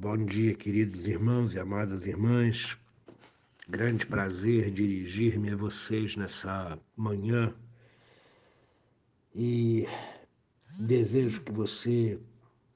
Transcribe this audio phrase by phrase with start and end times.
[0.00, 2.78] Bom dia, queridos irmãos e amadas irmãs.
[3.68, 7.52] Grande prazer dirigir-me a vocês nessa manhã
[9.34, 9.88] e
[10.78, 12.16] desejo que você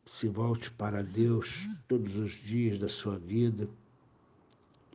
[0.05, 3.69] se volte para Deus todos os dias da sua vida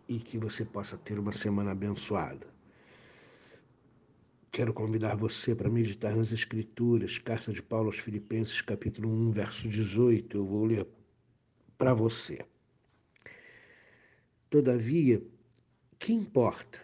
[0.05, 2.45] e que você possa ter uma semana abençoada.
[4.51, 9.69] Quero convidar você para meditar nas Escrituras, carta de Paulo aos Filipenses, capítulo 1, verso
[9.69, 10.35] 18.
[10.35, 10.85] Eu vou ler
[11.77, 12.39] para você.
[14.49, 15.21] Todavia,
[15.99, 16.79] que importa?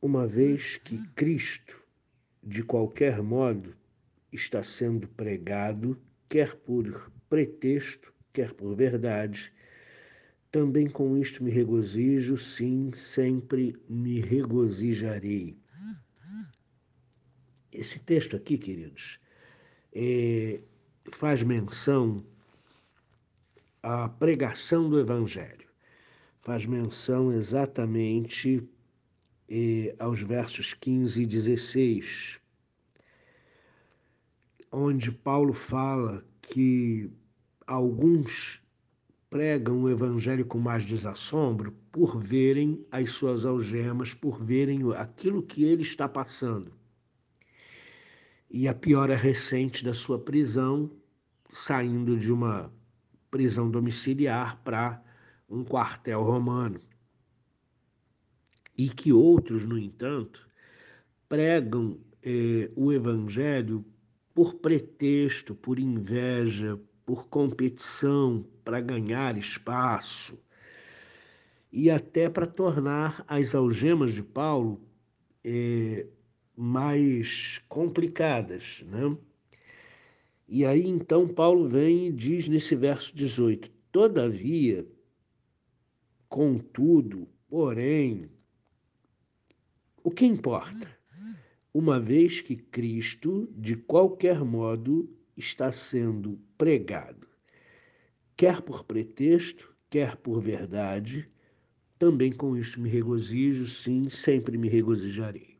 [0.00, 1.82] Uma vez que Cristo,
[2.42, 3.74] de qualquer modo,
[4.32, 9.52] está sendo pregado, quer por pretexto, quer por verdade,
[10.50, 15.58] também com isto me regozijo, sim, sempre me regozijarei.
[17.72, 19.20] Esse texto aqui, queridos,
[19.92, 20.60] é,
[21.12, 22.16] faz menção
[23.82, 25.68] à pregação do Evangelho.
[26.40, 28.66] Faz menção exatamente
[29.48, 32.40] é, aos versos 15 e 16,
[34.70, 37.10] onde Paulo fala que
[37.66, 38.62] alguns
[39.30, 45.64] pregam o evangelho com mais desassombro por verem as suas algemas, por verem aquilo que
[45.64, 46.72] ele está passando.
[48.50, 50.90] E a piora recente da sua prisão,
[51.52, 52.72] saindo de uma
[53.30, 55.02] prisão domiciliar para
[55.48, 56.80] um quartel romano.
[58.76, 60.48] E que outros, no entanto,
[61.28, 63.84] pregam eh, o evangelho
[64.34, 70.38] por pretexto, por inveja, por competição, para ganhar espaço
[71.72, 74.80] e até para tornar as algemas de Paulo
[75.44, 76.06] é,
[76.56, 79.16] mais complicadas, né?
[80.48, 84.86] E aí então Paulo vem e diz nesse verso 18: Todavia,
[86.28, 88.30] contudo, porém,
[90.02, 90.88] o que importa?
[91.72, 97.28] Uma vez que Cristo, de qualquer modo, está sendo pregado
[98.38, 101.28] quer por pretexto, quer por verdade,
[101.98, 105.58] também com isto me regozijo, sim, sempre me regozijarei.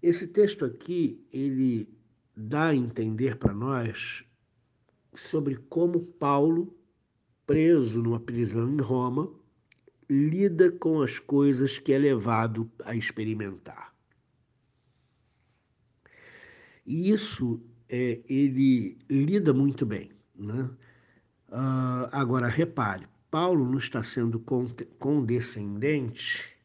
[0.00, 1.88] Esse texto aqui, ele
[2.38, 4.24] dá a entender para nós
[5.12, 6.72] sobre como Paulo,
[7.44, 9.28] preso numa prisão em Roma,
[10.08, 13.92] lida com as coisas que é levado a experimentar.
[16.86, 20.12] E isso é, ele lida muito bem.
[20.36, 20.70] Né?
[21.48, 24.38] Uh, agora, repare, Paulo não está sendo
[24.98, 26.56] condescendente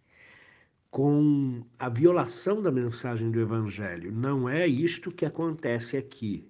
[0.93, 4.11] com a violação da mensagem do Evangelho.
[4.11, 6.47] Não é isto que acontece aqui.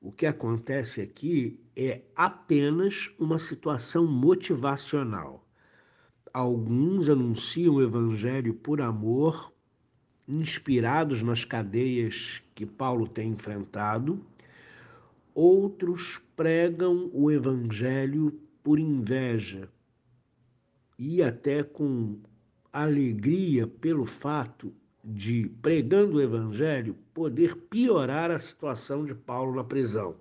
[0.00, 5.46] O que acontece aqui é apenas uma situação motivacional.
[6.32, 9.52] Alguns anunciam o Evangelho por amor,
[10.26, 14.24] inspirados nas cadeias que Paulo tem enfrentado,
[15.34, 19.68] outros pregam o evangelho por inveja
[20.98, 22.18] e até com
[22.72, 30.16] alegria pelo fato de, pregando o evangelho, poder piorar a situação de Paulo na prisão.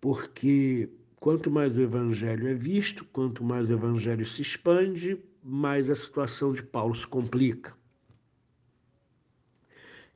[0.00, 0.88] Porque
[1.20, 6.52] quanto mais o evangelho é visto, quanto mais o evangelho se expande, mais a situação
[6.52, 7.74] de Paulo se complica.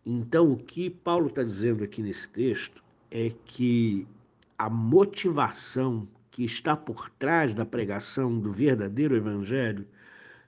[0.04, 4.06] Então, o que Paulo está dizendo aqui nesse texto é que
[4.58, 9.86] a motivação que está por trás da pregação do verdadeiro evangelho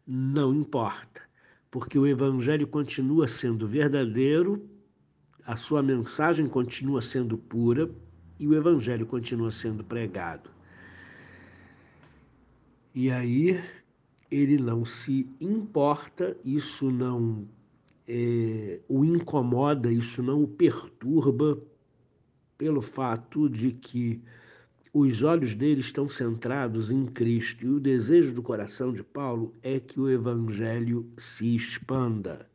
[0.07, 1.23] não importa,
[1.71, 4.69] porque o evangelho continua sendo verdadeiro,
[5.45, 7.91] a sua mensagem continua sendo pura
[8.39, 10.51] e o evangelho continua sendo pregado.
[12.95, 13.63] E aí
[14.31, 17.47] ele não se importa, isso não
[18.07, 21.59] é, o incomoda, isso não o perturba,
[22.57, 24.23] pelo fato de que
[24.93, 29.81] os olhos dele estão centrados em Cristo e o desejo do coração de Paulo é
[29.81, 32.47] que o evangelho se expanda.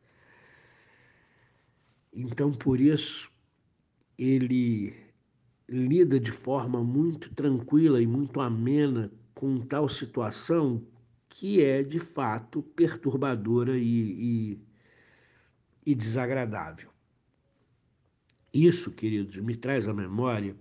[2.14, 3.32] Então, por isso,
[4.18, 4.94] ele
[5.68, 10.86] lida de forma muito tranquila e muito amena com tal situação
[11.28, 14.62] que é de fato perturbadora e, e,
[15.86, 16.90] e desagradável.
[18.54, 20.56] Isso, queridos, me traz à memória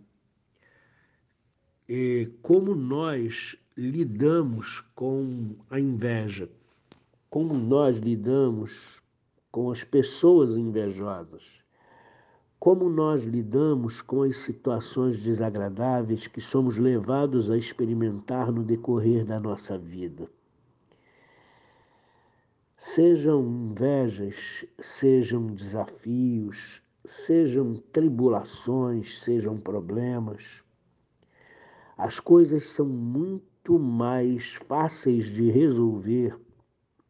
[1.88, 6.50] é, como nós lidamos com a inveja,
[7.30, 9.02] como nós lidamos
[9.52, 11.62] com as pessoas invejosas,
[12.58, 19.38] como nós lidamos com as situações desagradáveis que somos levados a experimentar no decorrer da
[19.38, 20.28] nossa vida.
[22.76, 30.65] Sejam invejas, sejam desafios, sejam tribulações, sejam problemas,
[31.96, 36.38] as coisas são muito mais fáceis de resolver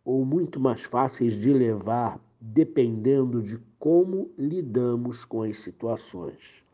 [0.04, 6.64] ou muito mais fáceis de levar dependendo de como lidamos com as situações.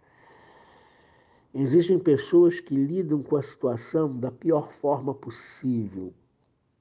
[1.55, 6.13] Existem pessoas que lidam com a situação da pior forma possível,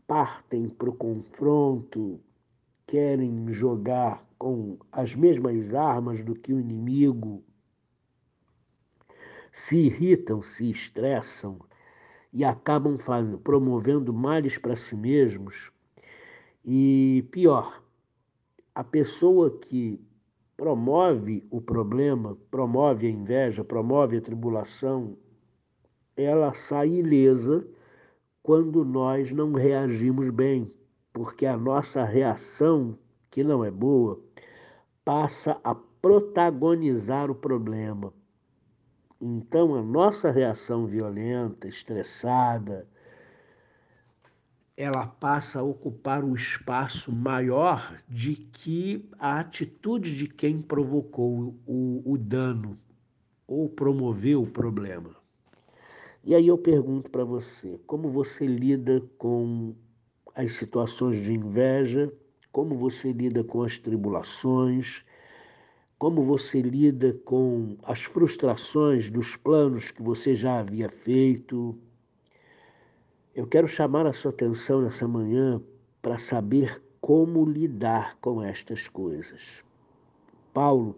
[0.05, 2.19] partem para o confronto,
[2.85, 7.41] querem jogar com as mesmas armas do que o inimigo,
[9.51, 11.59] se irritam, se estressam
[12.33, 12.95] e acabam
[13.43, 15.71] promovendo males para si mesmos.
[16.63, 17.83] E pior,
[18.73, 19.99] a pessoa que
[20.55, 25.17] promove o problema, promove a inveja, promove a tribulação,
[26.15, 27.67] ela sai ilesa
[28.43, 30.71] quando nós não reagimos bem,
[31.11, 32.97] porque a nossa reação,
[33.29, 34.19] que não é boa,
[35.03, 38.13] passa a protagonizar o problema.
[39.21, 42.87] Então, a nossa reação violenta, estressada,
[44.75, 52.01] ela passa a ocupar um espaço maior de que a atitude de quem provocou o,
[52.03, 52.79] o dano
[53.45, 55.15] ou promoveu o problema.
[56.23, 59.75] E aí eu pergunto para você, como você lida com
[60.33, 62.11] as situações de inveja,
[62.51, 65.05] como você lida com as tribulações,
[66.01, 71.77] como você lida com as frustrações dos planos que você já havia feito,
[73.35, 75.61] eu quero chamar a sua atenção nessa manhã
[76.01, 79.63] para saber como lidar com estas coisas.
[80.51, 80.95] Paulo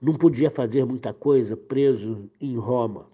[0.00, 3.08] não podia fazer muita coisa preso em Roma.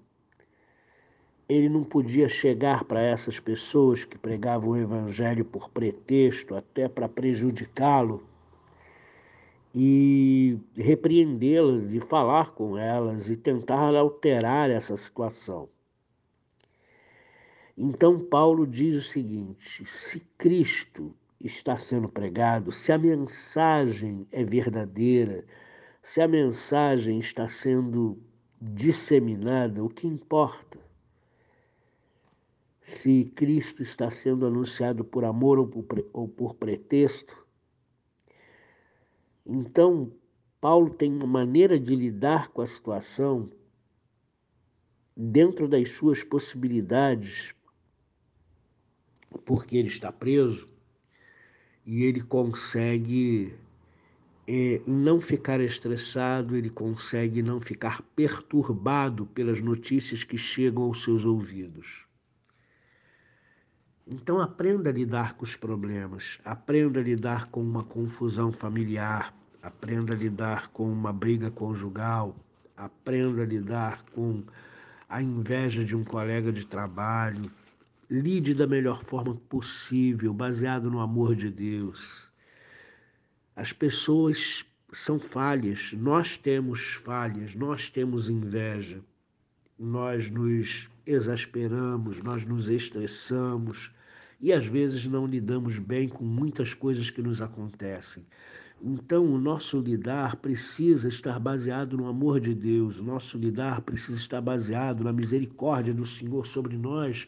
[1.48, 7.08] Ele não podia chegar para essas pessoas que pregavam o evangelho por pretexto, até para
[7.08, 8.22] prejudicá-lo,
[9.74, 15.68] e repreendê-las e falar com elas e tentar alterar essa situação.
[17.76, 25.44] Então, Paulo diz o seguinte: se Cristo está sendo pregado, se a mensagem é verdadeira,
[26.00, 28.16] se a mensagem está sendo
[28.60, 30.78] disseminada, o que importa?
[32.80, 37.43] Se Cristo está sendo anunciado por amor ou por, ou por pretexto.
[39.46, 40.12] Então,
[40.60, 43.50] Paulo tem uma maneira de lidar com a situação
[45.16, 47.54] dentro das suas possibilidades
[49.44, 50.68] porque ele está preso
[51.84, 53.54] e ele consegue
[54.46, 61.24] é, não ficar estressado, ele consegue não ficar perturbado pelas notícias que chegam aos seus
[61.24, 62.06] ouvidos.
[64.06, 70.12] Então aprenda a lidar com os problemas, aprenda a lidar com uma confusão familiar, aprenda
[70.12, 72.36] a lidar com uma briga conjugal,
[72.76, 74.42] aprenda a lidar com
[75.08, 77.50] a inveja de um colega de trabalho,
[78.10, 82.30] Lide da melhor forma possível, baseado no amor de Deus.
[83.56, 89.00] As pessoas são falhas, nós temos falhas, nós temos inveja,
[89.78, 93.92] nós nos exasperamos, nós nos estressamos
[94.40, 98.24] e às vezes não lidamos bem com muitas coisas que nos acontecem.
[98.82, 104.18] Então, o nosso lidar precisa estar baseado no amor de Deus, o nosso lidar precisa
[104.18, 107.26] estar baseado na misericórdia do Senhor sobre nós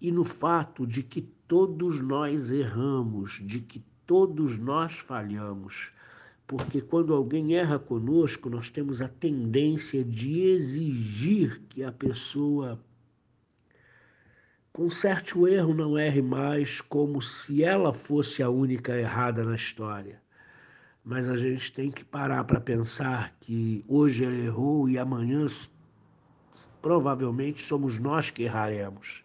[0.00, 5.92] e no fato de que todos nós erramos, de que todos nós falhamos.
[6.46, 12.78] Porque quando alguém erra conosco, nós temos a tendência de exigir que a pessoa
[14.72, 20.20] conserte o erro, não erre mais, como se ela fosse a única errada na história.
[21.04, 25.46] Mas a gente tem que parar para pensar que hoje ela errou e amanhã
[26.80, 29.24] provavelmente somos nós que erraremos.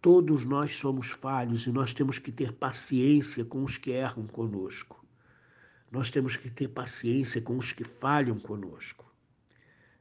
[0.00, 5.03] Todos nós somos falhos e nós temos que ter paciência com os que erram conosco.
[5.94, 9.08] Nós temos que ter paciência com os que falham conosco.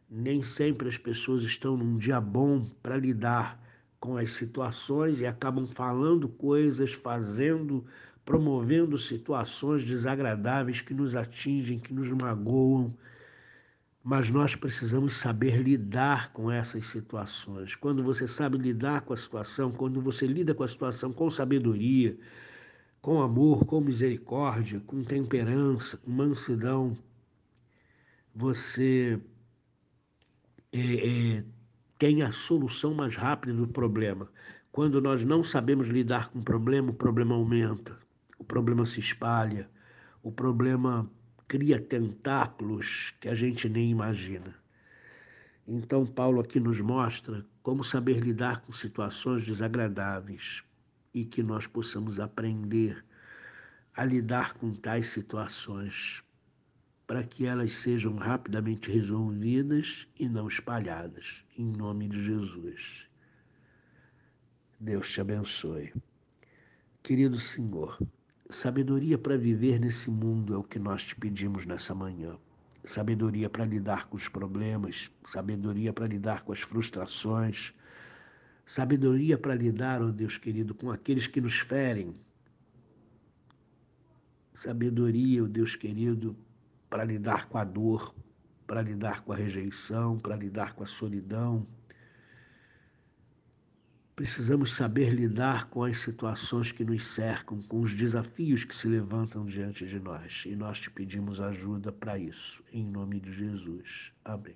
[0.10, 3.64] Nem sempre as pessoas estão num dia bom para lidar
[4.00, 7.86] com as situações e acabam falando coisas, fazendo,
[8.26, 12.98] promovendo situações desagradáveis que nos atingem, que nos magoam,
[14.04, 17.76] mas nós precisamos saber lidar com essas situações.
[17.76, 22.18] Quando você sabe lidar com a situação, quando você lida com a situação com sabedoria,
[23.04, 26.94] com amor, com misericórdia, com temperança, com mansidão,
[28.34, 29.20] você
[30.72, 31.44] é, é,
[32.00, 34.30] tem a solução mais rápida do problema.
[34.72, 38.00] Quando nós não sabemos lidar com o problema, o problema aumenta,
[38.40, 39.70] o problema se espalha,
[40.24, 41.12] o problema
[41.46, 44.56] cria tentáculos que a gente nem imagina.
[45.68, 50.64] Então, Paulo aqui nos mostra como saber lidar com situações desagradáveis
[51.14, 53.04] e que nós possamos aprender
[53.96, 56.24] a lidar com tais situações
[57.06, 63.08] para que elas sejam rapidamente resolvidas e não espalhadas, em nome de Jesus.
[64.80, 65.94] Deus te abençoe.
[67.04, 68.00] Querido Senhor,
[68.50, 72.38] sabedoria para viver nesse mundo é o que nós te pedimos nessa manhã.
[72.86, 77.74] Sabedoria para lidar com os problemas, sabedoria para lidar com as frustrações,
[78.66, 82.16] sabedoria para lidar, ó oh Deus querido, com aqueles que nos ferem.
[84.54, 86.36] Sabedoria, ó oh Deus querido,
[86.90, 88.14] para lidar com a dor,
[88.66, 91.66] para lidar com a rejeição, para lidar com a solidão.
[94.16, 99.44] Precisamos saber lidar com as situações que nos cercam, com os desafios que se levantam
[99.44, 100.44] diante de nós.
[100.46, 104.14] E nós te pedimos ajuda para isso, em nome de Jesus.
[104.24, 104.56] Amém.